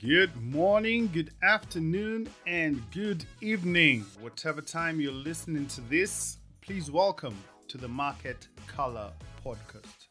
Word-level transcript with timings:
Good 0.00 0.36
morning, 0.40 1.10
good 1.12 1.32
afternoon, 1.42 2.28
and 2.46 2.80
good 2.92 3.24
evening. 3.40 4.06
Whatever 4.20 4.60
time 4.60 5.00
you're 5.00 5.10
listening 5.10 5.66
to 5.66 5.80
this, 5.80 6.36
please 6.60 6.88
welcome 6.88 7.36
to 7.66 7.78
the 7.78 7.88
Market 7.88 8.46
Color 8.68 9.10
Podcast. 9.44 10.06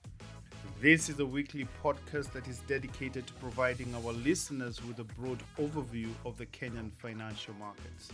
This 0.81 1.07
is 1.07 1.21
a 1.21 1.25
weekly 1.25 1.65
podcast 1.81 2.33
that 2.33 2.49
is 2.49 2.59
dedicated 2.67 3.27
to 3.27 3.33
providing 3.35 3.95
our 3.95 4.11
listeners 4.11 4.83
with 4.83 4.99
a 4.99 5.05
broad 5.05 5.41
overview 5.57 6.09
of 6.25 6.37
the 6.37 6.47
Kenyan 6.47 6.91
financial 6.91 7.53
markets. 7.53 8.11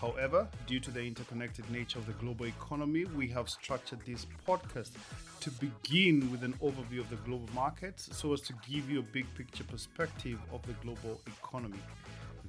However, 0.00 0.48
due 0.66 0.80
to 0.80 0.90
the 0.90 1.02
interconnected 1.02 1.70
nature 1.70 1.98
of 1.98 2.06
the 2.06 2.14
global 2.14 2.46
economy, 2.46 3.04
we 3.04 3.28
have 3.28 3.50
structured 3.50 4.00
this 4.06 4.26
podcast 4.48 4.92
to 5.40 5.50
begin 5.50 6.30
with 6.30 6.42
an 6.42 6.54
overview 6.62 7.00
of 7.00 7.10
the 7.10 7.16
global 7.16 7.48
markets 7.54 8.08
so 8.16 8.32
as 8.32 8.40
to 8.42 8.54
give 8.66 8.90
you 8.90 9.00
a 9.00 9.12
big 9.12 9.26
picture 9.34 9.64
perspective 9.64 10.38
of 10.54 10.62
the 10.66 10.72
global 10.82 11.20
economy. 11.26 11.80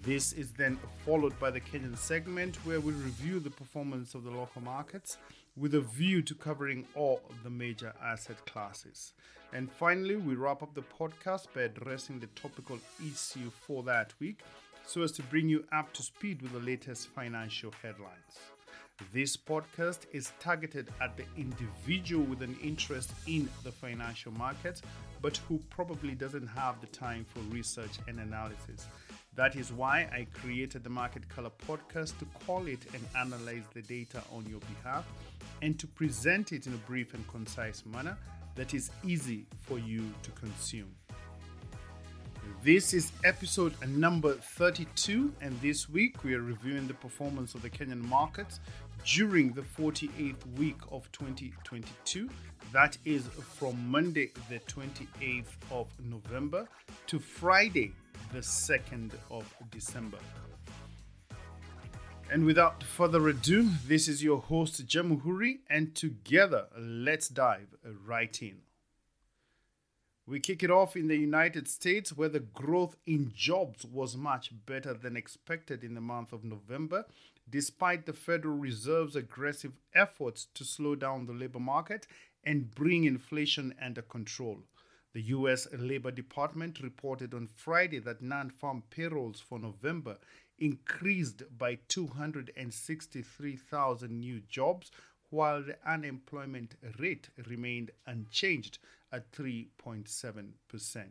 This 0.01 0.31
is 0.31 0.51
then 0.53 0.79
followed 1.05 1.37
by 1.39 1.51
the 1.51 1.59
Kenyan 1.59 1.97
segment 1.97 2.55
where 2.65 2.79
we 2.79 2.93
review 2.93 3.41
the 3.41 3.49
performance 3.49 4.15
of 4.15 4.23
the 4.23 4.31
local 4.31 4.61
markets 4.61 5.17
with 5.57 5.75
a 5.75 5.81
view 5.81 6.21
to 6.21 6.33
covering 6.33 6.87
all 6.95 7.21
the 7.43 7.49
major 7.49 7.93
asset 8.01 8.45
classes. 8.45 9.13
And 9.53 9.69
finally, 9.69 10.15
we 10.15 10.35
wrap 10.35 10.63
up 10.63 10.73
the 10.73 10.83
podcast 10.83 11.47
by 11.53 11.63
addressing 11.63 12.19
the 12.19 12.27
topical 12.27 12.79
issue 13.01 13.51
for 13.67 13.83
that 13.83 14.13
week 14.21 14.39
so 14.91 15.03
as 15.03 15.11
to 15.13 15.23
bring 15.23 15.47
you 15.47 15.63
up 15.71 15.93
to 15.93 16.03
speed 16.03 16.41
with 16.41 16.51
the 16.51 16.59
latest 16.59 17.07
financial 17.07 17.73
headlines. 17.81 18.39
This 19.13 19.37
podcast 19.37 19.99
is 20.11 20.33
targeted 20.41 20.89
at 20.99 21.15
the 21.15 21.23
individual 21.37 22.25
with 22.25 22.41
an 22.41 22.57
interest 22.61 23.13
in 23.25 23.47
the 23.63 23.71
financial 23.71 24.33
market, 24.33 24.81
but 25.21 25.37
who 25.47 25.59
probably 25.69 26.11
doesn't 26.11 26.45
have 26.45 26.81
the 26.81 26.87
time 26.87 27.25
for 27.33 27.39
research 27.55 27.99
and 28.09 28.19
analysis. 28.19 28.85
That 29.33 29.55
is 29.55 29.71
why 29.71 30.09
I 30.11 30.27
created 30.33 30.83
the 30.83 30.89
Market 30.89 31.29
Color 31.29 31.51
podcast 31.65 32.19
to 32.19 32.25
call 32.45 32.67
it 32.67 32.81
and 32.93 33.01
analyze 33.17 33.63
the 33.73 33.83
data 33.83 34.21
on 34.35 34.45
your 34.49 34.59
behalf 34.59 35.05
and 35.61 35.79
to 35.79 35.87
present 35.87 36.51
it 36.51 36.67
in 36.67 36.73
a 36.73 36.83
brief 36.89 37.13
and 37.13 37.25
concise 37.29 37.85
manner 37.85 38.17
that 38.55 38.73
is 38.73 38.91
easy 39.05 39.45
for 39.61 39.79
you 39.79 40.03
to 40.23 40.31
consume. 40.31 40.93
This 42.63 42.93
is 42.93 43.11
episode 43.23 43.73
number 43.87 44.33
32, 44.33 45.33
and 45.41 45.59
this 45.61 45.89
week 45.89 46.23
we 46.23 46.35
are 46.35 46.41
reviewing 46.41 46.87
the 46.87 46.93
performance 46.93 47.55
of 47.55 47.63
the 47.63 47.71
Kenyan 47.71 48.03
markets 48.03 48.59
during 49.03 49.51
the 49.53 49.63
48th 49.63 50.45
week 50.59 50.77
of 50.91 51.11
2022. 51.11 52.29
That 52.71 52.99
is 53.03 53.25
from 53.25 53.89
Monday, 53.89 54.29
the 54.47 54.59
28th 54.59 55.47
of 55.71 55.87
November, 56.07 56.67
to 57.07 57.17
Friday, 57.17 57.93
the 58.31 58.41
2nd 58.41 59.13
of 59.31 59.51
December. 59.71 60.19
And 62.31 62.45
without 62.45 62.83
further 62.83 63.27
ado, 63.29 63.71
this 63.87 64.07
is 64.07 64.23
your 64.23 64.39
host, 64.39 64.85
Jamuhuri, 64.85 65.61
and 65.67 65.95
together 65.95 66.67
let's 66.77 67.27
dive 67.27 67.73
right 68.05 68.39
in. 68.39 68.57
We 70.27 70.39
kick 70.39 70.61
it 70.61 70.69
off 70.69 70.95
in 70.95 71.07
the 71.07 71.17
United 71.17 71.67
States, 71.67 72.15
where 72.15 72.29
the 72.29 72.39
growth 72.39 72.95
in 73.05 73.31
jobs 73.33 73.83
was 73.85 74.15
much 74.15 74.53
better 74.65 74.93
than 74.93 75.17
expected 75.17 75.83
in 75.83 75.95
the 75.95 76.01
month 76.01 76.31
of 76.31 76.43
November, 76.43 77.05
despite 77.49 78.05
the 78.05 78.13
Federal 78.13 78.55
Reserve's 78.55 79.15
aggressive 79.15 79.73
efforts 79.95 80.45
to 80.53 80.63
slow 80.63 80.93
down 80.95 81.25
the 81.25 81.33
labor 81.33 81.59
market 81.59 82.05
and 82.43 82.69
bring 82.73 83.05
inflation 83.05 83.73
under 83.81 84.03
control. 84.03 84.59
The 85.13 85.23
U.S. 85.23 85.67
Labor 85.73 86.11
Department 86.11 86.79
reported 86.81 87.33
on 87.33 87.47
Friday 87.47 87.99
that 87.99 88.21
non 88.21 88.49
farm 88.49 88.83
payrolls 88.89 89.41
for 89.41 89.59
November 89.59 90.17
increased 90.57 91.43
by 91.57 91.79
263,000 91.89 94.19
new 94.19 94.39
jobs, 94.47 94.89
while 95.31 95.63
the 95.63 95.77
unemployment 95.85 96.75
rate 96.99 97.29
remained 97.47 97.89
unchanged 98.05 98.77
at 99.11 99.31
3.7%. 99.31 101.07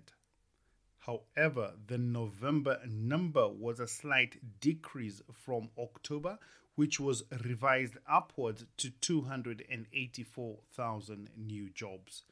However, 1.01 1.73
the 1.87 1.99
November 1.99 2.81
number 2.87 3.49
was 3.49 3.81
a 3.81 3.89
slight 3.89 4.61
decrease 4.61 5.21
from 5.33 5.71
October, 5.79 6.39
which 6.77 7.01
was 7.01 7.25
revised 7.45 7.97
upwards 8.09 8.65
to 8.77 8.91
284,000 8.91 11.31
new 11.37 11.69
jobs. 11.71 12.23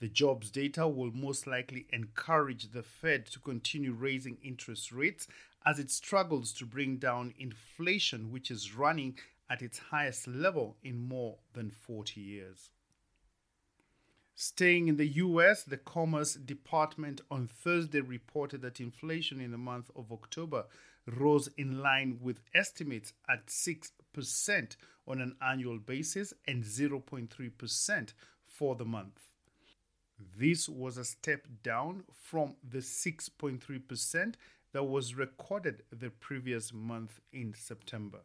The 0.00 0.08
jobs 0.08 0.50
data 0.50 0.86
will 0.86 1.12
most 1.12 1.46
likely 1.46 1.86
encourage 1.92 2.72
the 2.72 2.82
Fed 2.82 3.24
to 3.26 3.38
continue 3.38 3.92
raising 3.92 4.38
interest 4.42 4.92
rates 4.92 5.26
as 5.64 5.78
it 5.78 5.90
struggles 5.90 6.52
to 6.54 6.64
bring 6.64 6.96
down 6.96 7.34
inflation, 7.38 8.30
which 8.30 8.50
is 8.50 8.74
running 8.74 9.18
at 9.50 9.60
its 9.60 9.78
highest 9.78 10.28
level 10.28 10.76
in 10.82 10.96
more 10.96 11.36
than 11.52 11.70
40 11.70 12.20
years. 12.20 12.70
Staying 14.36 14.88
in 14.88 14.96
the 14.96 15.08
US, 15.08 15.64
the 15.64 15.76
Commerce 15.76 16.32
Department 16.32 17.20
on 17.30 17.46
Thursday 17.46 18.00
reported 18.00 18.62
that 18.62 18.80
inflation 18.80 19.38
in 19.38 19.50
the 19.50 19.58
month 19.58 19.90
of 19.94 20.10
October 20.10 20.64
rose 21.06 21.48
in 21.58 21.82
line 21.82 22.18
with 22.22 22.40
estimates 22.54 23.12
at 23.28 23.48
6% 23.48 24.76
on 25.06 25.20
an 25.20 25.36
annual 25.42 25.78
basis 25.78 26.32
and 26.46 26.64
0.3% 26.64 28.12
for 28.46 28.76
the 28.76 28.84
month. 28.84 29.20
This 30.38 30.68
was 30.68 30.96
a 30.96 31.04
step 31.04 31.46
down 31.62 32.04
from 32.12 32.56
the 32.66 32.78
6.3% 32.78 34.34
that 34.72 34.84
was 34.84 35.14
recorded 35.14 35.82
the 35.92 36.10
previous 36.10 36.72
month 36.72 37.20
in 37.32 37.54
September. 37.54 38.20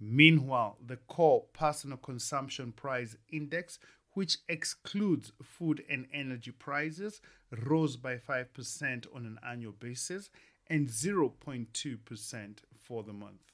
Meanwhile, 0.00 0.78
the 0.84 0.96
core 0.96 1.44
personal 1.52 1.98
consumption 1.98 2.72
price 2.72 3.16
index 3.30 3.78
which 4.14 4.38
excludes 4.48 5.32
food 5.42 5.84
and 5.90 6.06
energy 6.12 6.52
prices, 6.52 7.20
rose 7.66 7.96
by 7.96 8.16
5% 8.16 9.06
on 9.14 9.26
an 9.26 9.38
annual 9.46 9.72
basis 9.72 10.30
and 10.68 10.88
0.2% 10.88 12.58
for 12.76 13.02
the 13.02 13.12
month. 13.12 13.52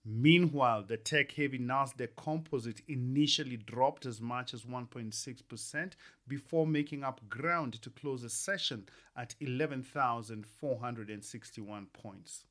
Meanwhile, 0.07 0.83
the 0.83 0.97
tech 0.97 1.31
heavy 1.31 1.57
Nasdaq 1.57 2.15
composite 2.15 2.83
initially 2.87 3.57
dropped 3.57 4.05
as 4.05 4.21
much 4.21 4.53
as 4.53 4.61
1.6% 4.63 5.93
before 6.27 6.67
making 6.67 7.03
up 7.03 7.27
ground 7.27 7.81
to 7.81 7.89
close 7.89 8.21
the 8.21 8.29
session 8.29 8.87
at 9.17 9.33
11,461 9.39 11.87
points. 11.87 12.45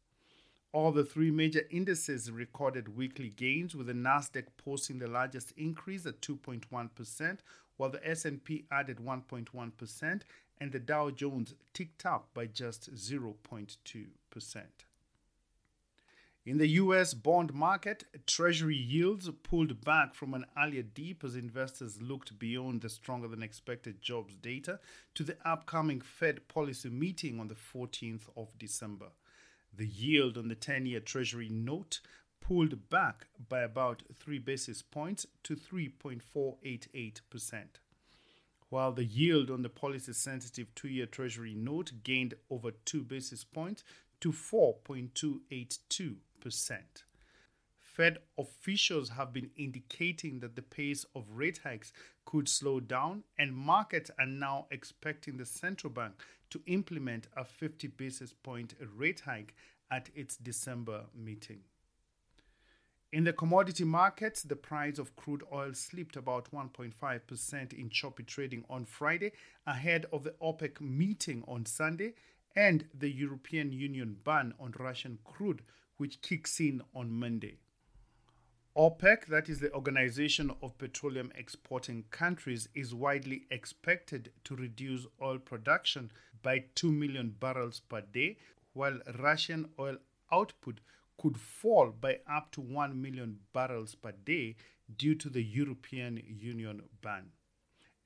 All 0.75 0.91
the 0.91 1.05
three 1.05 1.31
major 1.31 1.63
indices 1.71 2.33
recorded 2.33 2.97
weekly 2.97 3.29
gains 3.29 3.77
with 3.77 3.87
the 3.87 3.93
Nasdaq 3.93 4.47
posting 4.57 4.99
the 4.99 5.07
largest 5.07 5.53
increase 5.57 6.05
at 6.05 6.21
2.1%, 6.21 7.39
while 7.77 7.91
the 7.91 8.05
S&P 8.05 8.65
added 8.73 8.97
1.1% 8.97 10.23
and 10.59 10.73
the 10.73 10.81
Dow 10.81 11.11
Jones 11.11 11.55
ticked 11.73 12.05
up 12.05 12.27
by 12.35 12.47
just 12.47 12.93
0.2%. 12.93 14.65
In 16.45 16.59
the 16.59 16.67
US 16.67 17.15
bond 17.15 17.55
market, 17.55 18.03
Treasury 18.27 18.77
yields 18.77 19.31
pulled 19.45 19.81
back 19.85 20.13
from 20.17 20.35
an 20.35 20.45
earlier 20.61 20.83
deep 20.83 21.23
as 21.23 21.37
investors 21.37 22.03
looked 22.03 22.37
beyond 22.37 22.81
the 22.81 22.89
stronger 22.89 23.29
than 23.29 23.45
expected 23.45 24.03
jobs 24.03 24.35
data 24.35 24.81
to 25.15 25.23
the 25.23 25.37
upcoming 25.45 26.01
Fed 26.01 26.49
policy 26.49 26.91
meeting 26.91 27.39
on 27.39 27.47
the 27.47 27.55
14th 27.55 28.29
of 28.37 28.49
December. 28.59 29.11
The 29.77 29.87
yield 29.87 30.39
on 30.39 30.47
the 30.49 30.55
10 30.55 30.87
year 30.87 31.01
Treasury 31.01 31.49
note 31.49 31.99
pulled 32.41 32.89
back 32.91 33.27
by 33.49 33.63
about 33.63 34.05
3 34.15 34.39
basis 34.39 34.83
points 34.83 35.27
to 35.43 35.57
3.488%, 35.57 37.65
while 38.69 38.93
the 38.93 39.05
yield 39.05 39.51
on 39.51 39.63
the 39.63 39.69
policy 39.69 40.13
sensitive 40.13 40.73
2 40.77 40.87
year 40.89 41.07
Treasury 41.07 41.55
note 41.55 42.05
gained 42.05 42.35
over 42.51 42.71
2 42.71 43.03
basis 43.03 43.43
points 43.43 43.83
to 44.21 44.31
4.282%. 44.31 46.15
Fed 47.79 48.19
officials 48.39 49.09
have 49.11 49.33
been 49.33 49.51
indicating 49.57 50.39
that 50.41 50.57
the 50.57 50.63
pace 50.63 51.07
of 51.15 51.31
rate 51.31 51.61
hikes 51.65 51.93
could 52.25 52.49
slow 52.49 52.81
down, 52.81 53.23
and 53.39 53.55
markets 53.55 54.11
are 54.19 54.27
now 54.27 54.67
expecting 54.71 55.37
the 55.37 55.47
central 55.47 55.93
bank 55.93 56.15
to 56.55 56.63
implement 56.67 57.27
a 57.37 57.45
50 57.45 57.89
basis 57.89 58.33
point 58.33 58.75
rate 58.97 59.23
hike 59.27 59.57
at 59.91 60.09
its 60.15 60.37
December 60.37 61.07
meeting. 61.13 61.63
In 63.13 63.25
the 63.25 63.33
commodity 63.33 63.83
markets, 63.83 64.45
the 64.45 64.55
price 64.55 65.01
of 65.01 65.17
crude 65.17 65.43
oil 65.53 65.75
slipped 65.75 66.15
about 66.15 66.53
1.5% 66.53 67.73
in 67.73 67.91
choppy 67.91 68.23
trading 68.23 68.65
on 68.71 68.85
Friday 68.85 69.33
ahead 69.67 70.07
of 70.13 70.23
the 70.23 70.35
OPEC 70.41 70.81
meeting 70.81 71.43
on 71.49 71.67
Sunday 71.67 72.15
and 72.55 72.85
the 72.97 73.11
European 73.11 73.73
Union 73.73 74.17
ban 74.23 74.55
on 74.61 74.75
Russian 74.79 75.19
crude, 75.25 75.63
which 75.97 76.23
kicks 76.23 76.61
in 76.61 76.83
on 76.95 77.11
Monday. 77.11 77.59
OPEC, 78.77 79.27
that 79.27 79.49
is 79.49 79.61
the 79.61 79.73
Organization 79.73 80.51
of 80.61 80.77
Petroleum 80.79 81.31
Exporting 81.37 82.03
Countries, 82.11 82.69
is 82.75 82.93
widely 82.93 83.45
expected 83.53 84.33
to 84.43 84.57
reduce 84.57 85.07
oil 85.23 85.39
production 85.39 86.11
by 86.45 86.63
2 86.77 86.93
million 86.93 87.35
barrels 87.41 87.81
per 87.81 88.03
day, 88.03 88.37
while 88.75 89.01
Russian 89.19 89.71
oil 89.81 89.97
output 90.31 90.79
could 91.21 91.37
fall 91.37 91.91
by 91.91 92.21
up 92.31 92.53
to 92.53 92.61
1 92.61 93.03
million 93.03 93.41
barrels 93.53 93.97
per 93.97 94.13
day 94.13 94.55
due 94.97 95.17
to 95.17 95.29
the 95.29 95.43
European 95.43 96.23
Union 96.25 96.83
ban. 97.03 97.33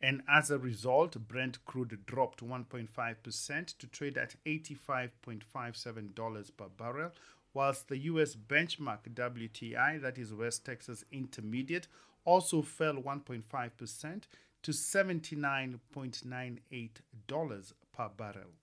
And 0.00 0.22
as 0.28 0.50
a 0.50 0.58
result, 0.58 1.16
Brent 1.26 1.64
crude 1.64 2.06
dropped 2.06 2.40
1.5% 2.40 3.78
to 3.78 3.86
trade 3.88 4.16
at 4.16 4.36
$85.57 4.46 6.56
per 6.56 6.68
barrel, 6.68 7.10
whilst 7.52 7.88
the 7.88 7.98
US 7.98 8.36
benchmark 8.36 9.12
WTI, 9.12 10.00
that 10.00 10.16
is 10.16 10.32
West 10.32 10.64
Texas 10.64 11.04
Intermediate, 11.10 11.88
also 12.24 12.62
fell 12.62 12.94
1.5% 12.94 14.22
to 14.62 14.70
$79.98 14.70 17.70
per 17.98 18.08
barrel. 18.08 18.54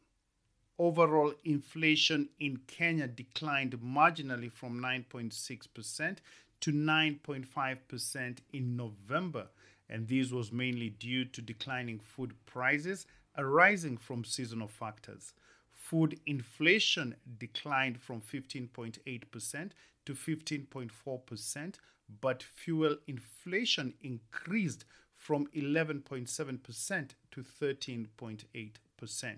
Overall 0.79 1.33
inflation 1.45 2.29
in 2.39 2.59
Kenya 2.67 3.09
declined 3.09 3.81
marginally 3.81 4.53
from 4.53 4.81
9.6% 4.81 6.19
to 6.61 6.73
9.5% 6.73 8.39
in 8.53 8.77
November, 8.77 9.49
and 9.89 10.09
this 10.09 10.31
was 10.31 10.53
mainly 10.53 10.91
due 10.91 11.25
to 11.25 11.43
declining 11.43 11.99
food 11.99 12.35
prices 12.47 13.07
arising 13.37 13.97
from 13.97 14.25
seasonal 14.25 14.69
factors. 14.69 15.33
Food 15.73 16.21
inflation 16.27 17.17
declined 17.39 18.01
from 18.01 18.21
15.8% 18.21 19.71
to 20.07 20.15
15.4%, 20.15 21.75
but 22.21 22.43
fuel 22.43 22.97
inflation 23.07 23.95
increased 24.03 24.85
from 25.17 25.47
11.7% 25.49 27.11
to 27.31 27.43
13.8%. 27.43 29.37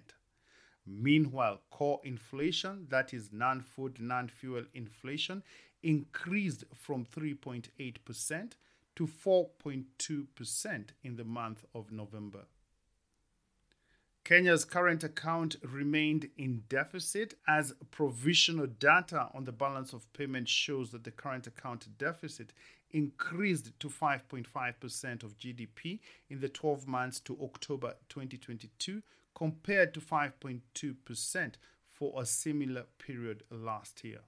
Meanwhile, 0.87 1.61
core 1.71 2.00
inflation, 2.02 2.87
that 2.91 3.14
is 3.14 3.33
non 3.33 3.61
food, 3.61 4.00
non 4.00 4.29
fuel 4.29 4.64
inflation, 4.75 5.43
increased 5.83 6.65
from 6.75 7.05
3.8% 7.05 8.53
to 8.95 9.07
4.2% 9.07 10.89
in 11.03 11.17
the 11.17 11.25
month 11.25 11.65
of 11.75 11.91
November. 11.91 12.45
Kenya's 14.25 14.65
current 14.65 15.03
account 15.03 15.57
remained 15.65 16.31
in 16.39 16.62
deficit 16.69 17.35
as 17.49 17.75
provisional 17.91 18.67
data 18.67 19.29
on 19.35 19.45
the 19.45 19.53
balance 19.53 19.93
of 19.93 20.12
payment 20.12 20.49
shows 20.49 20.91
that 20.93 21.03
the 21.03 21.11
current 21.11 21.49
account 21.49 21.89
deficit 21.99 22.53
increased 22.93 23.73
to 23.81 23.89
5.5% 23.89 25.23
of 25.25 25.37
GDP 25.39 25.99
in 26.31 26.41
the 26.41 26.49
12 26.49 26.87
months 26.87 27.19
to 27.21 27.37
October 27.43 27.97
2022 28.09 29.03
compared 29.35 29.93
to 29.95 30.01
5.2% 30.01 31.55
for 31.89 32.23
a 32.23 32.27
similar 32.27 32.85
period 32.99 33.43
last 33.51 34.05
year. 34.05 34.21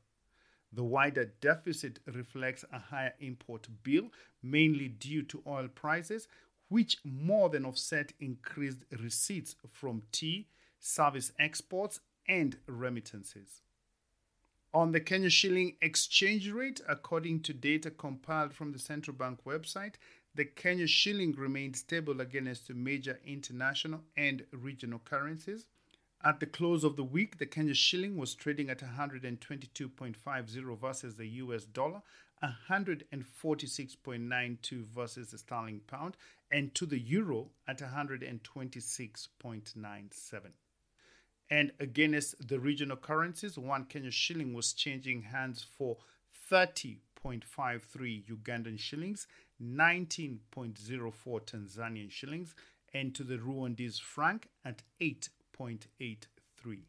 The 0.75 0.83
wider 0.83 1.27
deficit 1.41 2.01
reflects 2.07 2.65
a 2.73 2.81
higher 2.81 3.15
import 3.21 3.69
bill, 3.85 4.11
mainly 4.43 4.89
due 4.89 5.23
to 5.23 5.43
oil 5.47 5.69
prices, 5.69 6.27
which 6.69 6.99
more 7.05 7.49
than 7.49 7.65
offset 7.65 8.13
increased 8.19 8.85
receipts 9.01 9.55
from 9.71 10.03
tea, 10.11 10.49
service 10.81 11.31
exports, 11.39 12.01
and 12.27 12.57
remittances. 12.67 13.63
On 14.73 14.91
the 14.91 14.99
Kenya 14.99 15.31
shilling 15.31 15.77
exchange 15.81 16.51
rate, 16.51 16.81
according 16.89 17.43
to 17.43 17.53
data 17.53 17.93
compiled 17.93 18.53
from 18.53 18.73
the 18.73 18.79
central 18.81 19.17
bank 19.17 19.45
website, 19.47 19.95
the 20.35 20.45
Kenya 20.45 20.89
shilling 20.89 21.31
remained 21.33 21.77
stable 21.77 22.21
against 22.21 22.75
major 22.75 23.21
international 23.25 24.01
and 24.17 24.45
regional 24.51 24.99
currencies. 24.99 25.67
At 26.25 26.41
the 26.41 26.47
close 26.47 26.83
of 26.85 26.97
the 26.97 27.05
week, 27.05 27.37
the 27.37 27.45
Kenya 27.45 27.75
shilling 27.75 28.17
was 28.17 28.35
trading 28.35 28.71
at 28.71 28.79
122.50 28.79 30.79
versus 30.79 31.17
the 31.17 31.27
US 31.27 31.65
dollar 31.65 32.01
146.92 32.43 34.87
versus 34.87 35.31
the 35.31 35.37
sterling 35.37 35.83
pound 35.87 36.17
and 36.51 36.75
to 36.75 36.87
the 36.87 36.99
euro 36.99 37.51
at 37.69 37.81
126.97. 37.81 40.53
And 41.51 41.73
against 41.79 42.49
the 42.49 42.59
regional 42.59 42.97
currencies, 42.97 43.59
one 43.59 43.85
Kenya 43.85 44.11
shilling 44.11 44.55
was 44.55 44.73
changing 44.73 45.25
hands 45.25 45.63
for 45.63 45.99
30.53 46.51 48.25
Ugandan 48.25 48.79
shillings, 48.79 49.27
19.04 49.63 51.45
Tanzanian 51.45 52.11
shillings, 52.11 52.55
and 52.95 53.15
to 53.15 53.25
the 53.25 53.37
Rwandese 53.37 54.01
franc 54.01 54.49
at 54.65 54.81
8.83. 55.59 56.83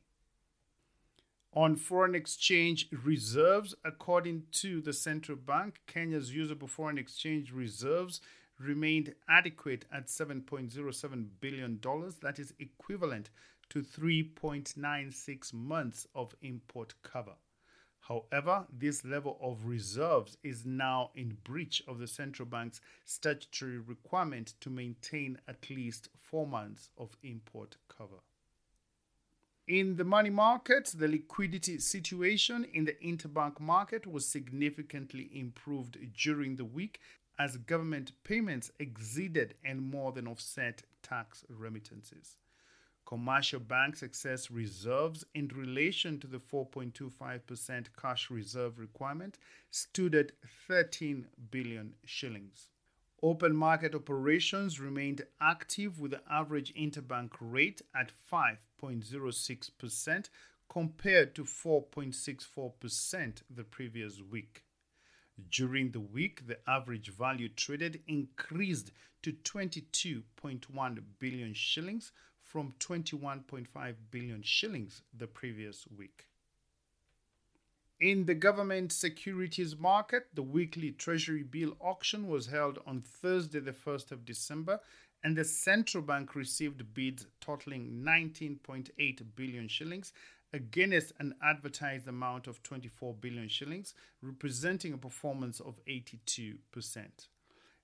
On 1.53 1.75
foreign 1.77 2.15
exchange 2.15 2.89
reserves, 2.91 3.73
according 3.85 4.43
to 4.51 4.81
the 4.81 4.91
central 4.91 5.37
bank, 5.37 5.79
Kenya's 5.87 6.33
usable 6.33 6.67
foreign 6.67 6.97
exchange 6.97 7.51
reserves 7.51 8.19
remained 8.59 9.15
adequate 9.29 9.85
at 9.91 10.07
$7.07 10.07 11.27
billion. 11.39 11.79
That 12.21 12.39
is 12.39 12.53
equivalent 12.59 13.29
to 13.69 13.81
3.96 13.81 15.53
months 15.53 16.07
of 16.13 16.35
import 16.41 16.93
cover. 17.03 17.35
However, 18.07 18.67
this 18.71 19.03
level 19.03 19.37
of 19.41 19.65
reserves 19.65 20.37
is 20.43 20.65
now 20.65 21.09
in 21.15 21.37
breach 21.43 21.81
of 21.87 21.97
the 21.97 22.07
central 22.07 22.47
bank's 22.47 22.79
statutory 23.03 23.79
requirement 23.79 24.53
to 24.59 24.69
maintain 24.69 25.39
at 25.47 25.69
least 25.69 26.09
four 26.19 26.45
months 26.45 26.89
of 26.97 27.17
import 27.23 27.77
cover. 27.87 28.21
In 29.67 29.95
the 29.95 30.03
money 30.03 30.29
market, 30.29 30.93
the 30.95 31.07
liquidity 31.07 31.79
situation 31.79 32.65
in 32.65 32.85
the 32.85 32.95
interbank 33.03 33.59
market 33.59 34.05
was 34.05 34.27
significantly 34.27 35.27
improved 35.33 35.97
during 36.13 36.55
the 36.55 36.65
week 36.65 36.99
as 37.39 37.57
government 37.57 38.11
payments 38.23 38.69
exceeded 38.79 39.55
and 39.63 39.81
more 39.81 40.11
than 40.11 40.27
offset 40.27 40.83
tax 41.01 41.43
remittances. 41.49 42.37
Commercial 43.07 43.59
banks 43.59 44.03
excess 44.03 44.51
reserves 44.51 45.25
in 45.33 45.47
relation 45.47 46.19
to 46.19 46.27
the 46.27 46.39
4.25% 46.39 47.87
cash 47.99 48.29
reserve 48.29 48.77
requirement 48.77 49.39
stood 49.71 50.13
at 50.13 50.31
13 50.67 51.25
billion 51.49 51.95
shillings. 52.05 52.69
Open 53.23 53.55
market 53.55 53.95
operations 53.95 54.79
remained 54.79 55.25
active 55.39 55.99
with 55.99 56.11
the 56.11 56.21
average 56.29 56.73
interbank 56.75 57.31
rate 57.39 57.81
at 57.95 58.11
5.06% 58.31 60.29
compared 60.69 61.33
to 61.35 61.43
4.64% 61.43 63.41
the 63.49 63.63
previous 63.63 64.21
week. 64.21 64.63
During 65.49 65.91
the 65.91 65.99
week, 65.99 66.47
the 66.47 66.59
average 66.69 67.09
value 67.09 67.49
traded 67.49 68.01
increased 68.07 68.91
to 69.23 69.33
22.1 69.33 71.03
billion 71.19 71.53
shillings 71.53 72.11
from 72.41 72.73
21.5 72.79 73.95
billion 74.11 74.41
shillings 74.43 75.01
the 75.17 75.27
previous 75.27 75.87
week. 75.87 76.27
In 78.01 78.25
the 78.25 78.35
government 78.35 78.91
securities 78.91 79.77
market, 79.77 80.27
the 80.33 80.43
weekly 80.43 80.91
Treasury 80.91 81.43
bill 81.43 81.77
auction 81.79 82.27
was 82.27 82.47
held 82.47 82.77
on 82.85 83.01
Thursday, 83.01 83.59
the 83.59 83.71
1st 83.71 84.11
of 84.11 84.25
December, 84.25 84.81
and 85.23 85.37
the 85.37 85.45
central 85.45 86.03
bank 86.03 86.35
received 86.35 86.93
bids 86.93 87.25
totaling 87.39 88.03
19.8 88.05 89.21
billion 89.37 89.69
shillings 89.69 90.11
against 90.51 91.13
an 91.19 91.35
advertised 91.41 92.09
amount 92.09 92.47
of 92.47 92.61
24 92.63 93.13
billion 93.13 93.47
shillings, 93.47 93.93
representing 94.21 94.91
a 94.91 94.97
performance 94.97 95.61
of 95.61 95.79
82%. 95.87 96.57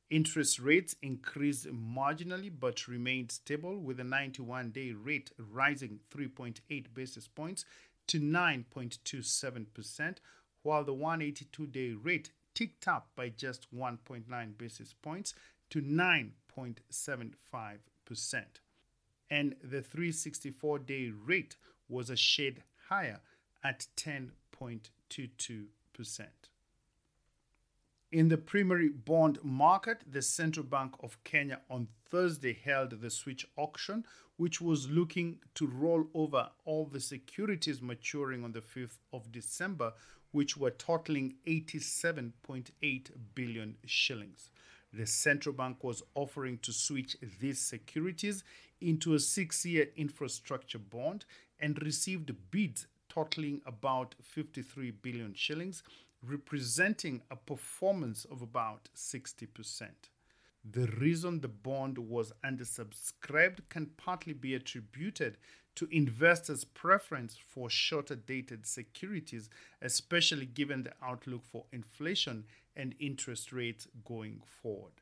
Interest 0.09 0.59
rates 0.59 0.93
increased 1.01 1.67
marginally 1.67 2.51
but 2.59 2.85
remained 2.89 3.31
stable, 3.31 3.77
with 3.77 3.95
the 3.95 4.03
91 4.03 4.71
day 4.71 4.91
rate 4.91 5.31
rising 5.37 6.01
3.8 6.13 6.93
basis 6.93 7.29
points 7.29 7.63
to 8.11 8.19
9.27%, 8.19 10.17
while 10.63 10.83
the 10.83 10.93
182 10.93 11.65
day 11.67 11.91
rate 11.91 12.31
ticked 12.53 12.85
up 12.85 13.07
by 13.15 13.29
just 13.29 13.73
1.9 13.73 14.57
basis 14.57 14.93
points 15.01 15.33
to 15.69 15.81
9.75%. 15.81 17.79
And 19.29 19.55
the 19.63 19.81
364 19.81 20.79
day 20.79 21.13
rate 21.25 21.55
was 21.87 22.09
a 22.09 22.17
shade 22.17 22.63
higher 22.89 23.21
at 23.63 23.87
10.22%. 23.95 24.81
In 28.11 28.27
the 28.27 28.37
primary 28.37 28.89
bond 28.89 29.39
market, 29.41 30.03
the 30.05 30.21
Central 30.21 30.65
Bank 30.65 30.95
of 31.01 31.23
Kenya 31.23 31.61
on 31.69 31.87
Thursday 32.09 32.51
held 32.51 32.99
the 32.99 33.09
switch 33.09 33.47
auction, 33.55 34.03
which 34.35 34.59
was 34.59 34.89
looking 34.89 35.39
to 35.55 35.65
roll 35.65 36.03
over 36.13 36.49
all 36.65 36.85
the 36.85 36.99
securities 36.99 37.81
maturing 37.81 38.43
on 38.43 38.51
the 38.51 38.59
5th 38.59 38.97
of 39.13 39.31
December, 39.31 39.93
which 40.31 40.57
were 40.57 40.71
totaling 40.71 41.35
87.8 41.47 43.11
billion 43.33 43.77
shillings. 43.85 44.49
The 44.91 45.07
central 45.07 45.55
bank 45.55 45.81
was 45.81 46.03
offering 46.13 46.57
to 46.63 46.73
switch 46.73 47.15
these 47.39 47.59
securities 47.61 48.43
into 48.81 49.13
a 49.13 49.19
six 49.19 49.65
year 49.65 49.87
infrastructure 49.95 50.79
bond 50.79 51.23
and 51.61 51.81
received 51.81 52.29
bids 52.51 52.87
totaling 53.07 53.61
about 53.65 54.15
53 54.21 54.91
billion 54.91 55.33
shillings 55.33 55.81
representing 56.25 57.21
a 57.31 57.35
performance 57.35 58.25
of 58.25 58.41
about 58.41 58.89
60%. 58.95 59.47
The 60.63 60.87
reason 60.99 61.41
the 61.41 61.47
bond 61.47 61.97
was 61.97 62.33
undersubscribed 62.45 63.69
can 63.69 63.87
partly 63.97 64.33
be 64.33 64.53
attributed 64.53 65.37
to 65.75 65.87
investors' 65.89 66.63
preference 66.63 67.37
for 67.37 67.69
shorter 67.69 68.15
dated 68.15 68.65
securities, 68.65 69.49
especially 69.81 70.45
given 70.45 70.83
the 70.83 70.93
outlook 71.01 71.45
for 71.45 71.65
inflation 71.71 72.45
and 72.75 72.93
interest 72.99 73.51
rates 73.51 73.87
going 74.05 74.41
forward. 74.45 74.93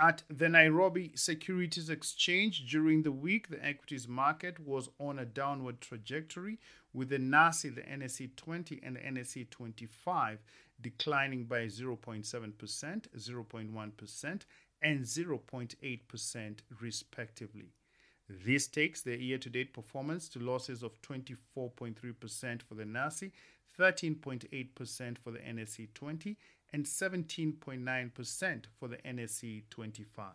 At 0.00 0.22
the 0.30 0.48
Nairobi 0.48 1.10
Securities 1.16 1.90
Exchange 1.90 2.70
during 2.70 3.02
the 3.02 3.10
week, 3.10 3.48
the 3.48 3.64
equities 3.64 4.06
market 4.06 4.60
was 4.60 4.88
on 5.00 5.18
a 5.18 5.24
downward 5.24 5.80
trajectory 5.80 6.60
with 6.92 7.08
the 7.08 7.18
NASI, 7.18 7.74
the 7.74 7.80
NSE 7.80 8.36
20, 8.36 8.78
and 8.84 8.94
the 8.94 9.00
NSE 9.00 9.50
25 9.50 10.38
declining 10.80 11.46
by 11.46 11.66
0.7%, 11.66 12.22
0.1%, 12.22 14.42
and 14.82 15.00
0.8% 15.00 16.58
respectively. 16.80 17.72
This 18.28 18.68
takes 18.68 19.02
the 19.02 19.20
year 19.20 19.38
to 19.38 19.50
date 19.50 19.72
performance 19.72 20.28
to 20.28 20.38
losses 20.38 20.84
of 20.84 21.02
24.3% 21.02 22.62
for 22.62 22.74
the 22.74 22.84
NASI, 22.84 23.32
13.8% 23.76 25.18
for 25.18 25.32
the 25.32 25.38
NSE 25.38 25.88
20, 25.92 26.36
and 26.72 26.84
17.9% 26.84 28.64
for 28.78 28.88
the 28.88 28.96
NSE 28.98 29.62
25. 29.70 30.26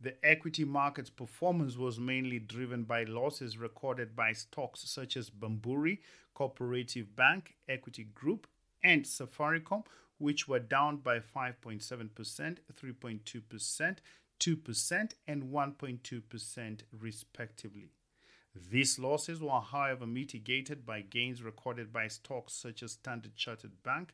The 0.00 0.16
equity 0.24 0.64
market's 0.64 1.10
performance 1.10 1.76
was 1.76 2.00
mainly 2.00 2.40
driven 2.40 2.82
by 2.82 3.04
losses 3.04 3.56
recorded 3.56 4.16
by 4.16 4.32
stocks 4.32 4.80
such 4.84 5.16
as 5.16 5.30
Bamburi, 5.30 6.00
Cooperative 6.34 7.14
Bank, 7.14 7.54
Equity 7.68 8.08
Group, 8.12 8.48
and 8.82 9.04
Safaricom, 9.04 9.84
which 10.18 10.48
were 10.48 10.58
down 10.58 10.96
by 10.96 11.20
5.7%, 11.20 11.78
3.2%, 12.12 13.96
2%, 14.40 15.12
and 15.28 15.42
1.2% 15.44 16.80
respectively. 16.98 17.90
These 18.70 18.98
losses 18.98 19.40
were, 19.40 19.60
however, 19.60 20.06
mitigated 20.06 20.84
by 20.84 21.02
gains 21.02 21.42
recorded 21.42 21.92
by 21.92 22.08
stocks 22.08 22.52
such 22.52 22.82
as 22.82 22.92
Standard 22.92 23.34
Chartered 23.36 23.82
Bank, 23.82 24.12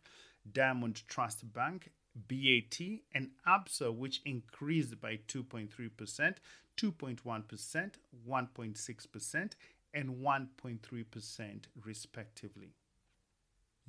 Diamond 0.50 1.02
Trust 1.08 1.52
Bank, 1.52 1.90
BAT, 2.14 2.80
and 3.14 3.30
ABSA, 3.46 3.94
which 3.94 4.22
increased 4.24 5.00
by 5.00 5.18
2.3%, 5.28 6.36
2.1%, 6.76 7.94
1.6%, 8.28 9.52
and 9.94 10.08
1.3% 10.16 11.64
respectively. 11.84 12.74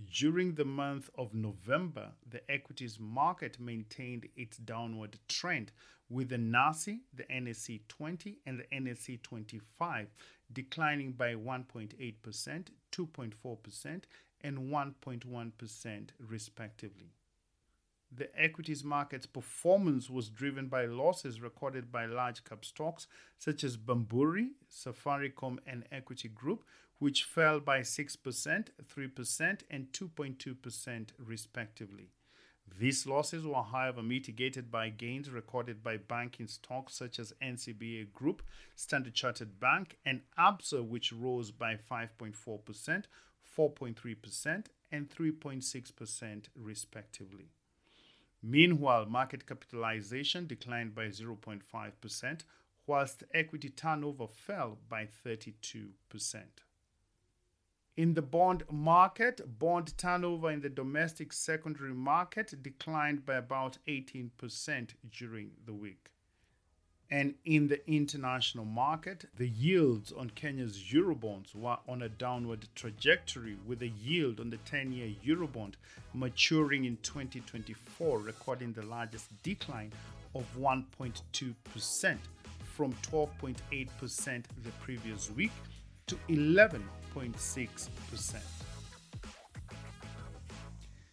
During 0.05 0.55
the 0.55 0.65
month 0.65 1.09
of 1.15 1.33
November, 1.33 2.13
the 2.25 2.49
equities 2.49 2.99
market 2.99 3.59
maintained 3.59 4.29
its 4.37 4.57
downward 4.57 5.19
trend, 5.27 5.73
with 6.09 6.29
the 6.29 6.37
NASI, 6.37 7.01
the 7.13 7.23
NSE 7.23 7.81
20, 7.87 8.39
and 8.45 8.59
the 8.59 8.75
NSE 8.75 9.21
25 9.21 10.07
declining 10.51 11.11
by 11.11 11.33
1.8%, 11.35 12.67
2.4%, 12.91 14.03
and 14.41 14.71
1.1%, 14.71 16.09
respectively. 16.19 17.13
The 18.11 18.29
equities 18.39 18.83
market's 18.83 19.27
performance 19.27 20.09
was 20.09 20.29
driven 20.29 20.67
by 20.67 20.85
losses 20.85 21.41
recorded 21.41 21.91
by 21.91 22.05
large 22.05 22.43
cap 22.43 22.65
stocks 22.65 23.05
such 23.37 23.63
as 23.63 23.77
Bamburi, 23.77 24.53
Safaricom, 24.71 25.59
and 25.67 25.85
Equity 25.91 26.27
Group, 26.27 26.63
which 26.97 27.23
fell 27.23 27.59
by 27.59 27.81
6%, 27.81 28.17
3%, 28.17 29.61
and 29.69 29.91
2.2% 29.91 31.09
respectively. 31.19 32.09
These 32.77 33.07
losses 33.07 33.45
were, 33.45 33.63
however, 33.63 34.03
mitigated 34.03 34.71
by 34.71 34.89
gains 34.89 35.29
recorded 35.29 35.83
by 35.83 35.97
banking 35.97 36.47
stocks 36.47 36.93
such 36.93 37.19
as 37.19 37.33
NCBA 37.41 38.13
Group, 38.13 38.41
Standard 38.75 39.13
Chartered 39.13 39.59
Bank, 39.59 39.97
and 40.05 40.21
ABSA, 40.37 40.87
which 40.87 41.11
rose 41.11 41.51
by 41.51 41.75
5.4%, 41.75 43.05
4.3%, 43.57 44.65
and 44.91 45.09
3.6%, 45.09 46.45
respectively. 46.55 47.51
Meanwhile, 48.41 49.05
market 49.05 49.45
capitalization 49.45 50.47
declined 50.47 50.95
by 50.95 51.07
0.5%, 51.07 52.41
whilst 52.87 53.23
equity 53.33 53.69
turnover 53.69 54.27
fell 54.27 54.79
by 54.87 55.07
32%. 55.25 55.91
In 57.97 58.13
the 58.13 58.21
bond 58.21 58.63
market, 58.71 59.59
bond 59.59 59.97
turnover 59.97 60.49
in 60.49 60.61
the 60.61 60.69
domestic 60.69 61.33
secondary 61.33 61.93
market 61.93 62.63
declined 62.63 63.25
by 63.25 63.35
about 63.35 63.77
18% 63.87 64.91
during 65.11 65.51
the 65.65 65.73
week. 65.73 66.11
And 67.11 67.33
in 67.43 67.67
the 67.67 67.83
international 67.89 68.65
market, 68.65 69.25
the 69.35 69.47
yields 69.47 70.11
on 70.11 70.29
Kenya's 70.29 70.77
Eurobonds 70.77 71.55
were 71.55 71.79
on 71.87 72.03
a 72.03 72.09
downward 72.09 72.67
trajectory, 72.75 73.57
with 73.65 73.79
the 73.79 73.89
yield 73.89 74.39
on 74.39 74.51
the 74.51 74.57
10 74.57 74.91
year 74.91 75.15
Eurobond 75.25 75.73
maturing 76.13 76.85
in 76.85 76.97
2024 76.97 78.19
recording 78.19 78.73
the 78.73 78.83
largest 78.83 79.25
decline 79.41 79.91
of 80.35 80.45
1.2% 80.55 82.17
from 82.75 82.93
12.8% 83.01 84.43
the 84.63 84.71
previous 84.79 85.31
week 85.31 85.51
to 86.05 86.15
11.6%. 86.29 88.58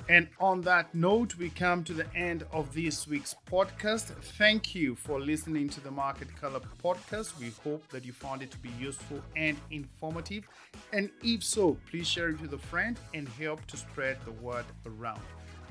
And 0.08 0.28
on 0.38 0.60
that 0.62 0.94
note, 0.94 1.34
we 1.36 1.50
come 1.50 1.82
to 1.82 1.92
the 1.92 2.06
end 2.14 2.44
of 2.52 2.72
this 2.72 3.08
week's 3.08 3.34
podcast. 3.50 4.04
Thank 4.38 4.72
you 4.72 4.94
for 4.94 5.18
listening 5.18 5.68
to 5.70 5.80
the 5.80 5.90
Market 5.90 6.28
Color 6.40 6.60
podcast. 6.80 7.36
We 7.40 7.50
hope 7.64 7.88
that 7.88 8.04
you 8.04 8.12
found 8.12 8.40
it 8.42 8.52
to 8.52 8.58
be 8.58 8.70
useful 8.78 9.20
and 9.34 9.56
informative. 9.72 10.44
And 10.92 11.10
if 11.24 11.42
so, 11.42 11.76
please 11.90 12.06
share 12.06 12.28
it 12.28 12.40
with 12.40 12.52
a 12.52 12.58
friend 12.58 12.96
and 13.14 13.28
help 13.30 13.66
to 13.66 13.76
spread 13.76 14.18
the 14.24 14.30
word 14.30 14.64
around. 14.86 15.22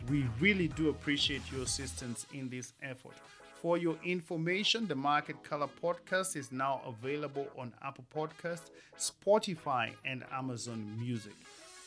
We 0.10 0.26
really 0.42 0.68
do 0.68 0.90
appreciate 0.90 1.50
your 1.50 1.62
assistance 1.62 2.26
in 2.34 2.50
this 2.50 2.74
effort. 2.84 3.16
For 3.62 3.78
your 3.78 3.96
information, 4.04 4.86
the 4.86 4.96
Market 4.96 5.44
Color 5.44 5.70
podcast 5.82 6.36
is 6.36 6.52
now 6.52 6.82
available 6.86 7.48
on 7.58 7.74
Apple 7.82 8.06
Podcast, 8.14 8.64
Spotify, 9.00 9.94
and 10.04 10.26
Amazon 10.32 10.94
Music. 11.00 11.34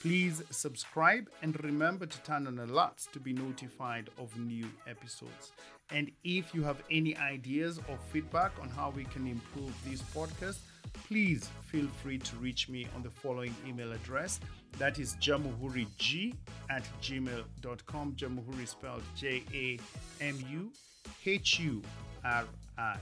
Please 0.00 0.44
subscribe 0.50 1.28
and 1.42 1.62
remember 1.64 2.06
to 2.06 2.22
turn 2.22 2.46
on 2.46 2.56
alerts 2.56 3.10
to 3.10 3.18
be 3.18 3.32
notified 3.32 4.10
of 4.16 4.36
new 4.38 4.64
episodes. 4.86 5.52
And 5.90 6.10
if 6.22 6.54
you 6.54 6.62
have 6.62 6.80
any 6.90 7.16
ideas 7.16 7.80
or 7.88 7.98
feedback 8.12 8.52
on 8.60 8.68
how 8.68 8.90
we 8.90 9.04
can 9.04 9.26
improve 9.26 9.74
this 9.84 10.02
podcast, 10.02 10.58
please 11.08 11.50
feel 11.62 11.88
free 12.02 12.18
to 12.18 12.36
reach 12.36 12.68
me 12.68 12.86
on 12.94 13.02
the 13.02 13.10
following 13.10 13.54
email 13.66 13.92
address. 13.92 14.38
That 14.78 14.98
is 14.98 15.16
jamuhurig 15.16 16.34
at 16.70 16.84
gmail.com. 17.02 18.12
Jamuhuri 18.12 18.68
spelled 18.68 19.02
J 19.16 19.42
A 19.52 19.78
M 20.22 20.38
U 20.50 20.70
H 21.26 21.58
U 21.60 21.82
R 22.24 22.44
I. 22.78 22.96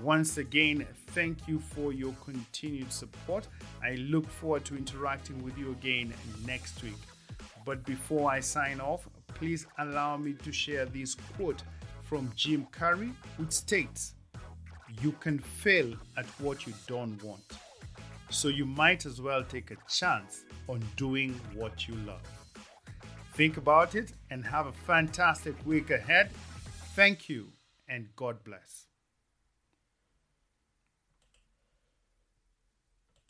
Once 0.00 0.38
again, 0.38 0.86
thank 1.08 1.46
you 1.46 1.58
for 1.58 1.92
your 1.92 2.14
continued 2.24 2.90
support. 2.90 3.46
I 3.82 3.96
look 3.96 4.28
forward 4.28 4.64
to 4.66 4.76
interacting 4.76 5.42
with 5.44 5.56
you 5.58 5.72
again 5.72 6.14
next 6.46 6.82
week. 6.82 6.94
But 7.66 7.84
before 7.84 8.30
I 8.30 8.40
sign 8.40 8.80
off, 8.80 9.06
please 9.28 9.66
allow 9.78 10.16
me 10.16 10.32
to 10.32 10.52
share 10.52 10.86
this 10.86 11.14
quote 11.36 11.62
from 12.02 12.32
Jim 12.34 12.66
Carrey, 12.72 13.12
which 13.36 13.52
states, 13.52 14.14
You 15.02 15.12
can 15.12 15.38
fail 15.38 15.94
at 16.16 16.26
what 16.40 16.66
you 16.66 16.72
don't 16.86 17.22
want. 17.22 17.44
So 18.30 18.48
you 18.48 18.64
might 18.64 19.04
as 19.04 19.20
well 19.20 19.44
take 19.44 19.70
a 19.70 19.76
chance 19.90 20.44
on 20.68 20.82
doing 20.96 21.38
what 21.54 21.86
you 21.86 21.94
love. 22.06 22.22
Think 23.34 23.56
about 23.58 23.94
it 23.94 24.12
and 24.30 24.44
have 24.44 24.66
a 24.66 24.72
fantastic 24.72 25.54
week 25.66 25.90
ahead. 25.90 26.30
Thank 26.94 27.28
you 27.28 27.48
and 27.88 28.08
God 28.16 28.42
bless. 28.44 28.91